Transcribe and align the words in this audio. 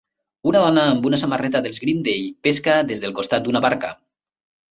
Una 0.51 0.61
dona 0.61 0.85
amb 0.93 1.03
una 1.09 1.19
samarreta 1.23 1.61
dels 1.65 1.81
Green 1.83 2.01
Day 2.09 2.25
pesca 2.47 2.77
des 2.93 3.03
del 3.05 3.15
costat 3.19 3.47
d'una 3.49 3.65
barca. 3.67 3.93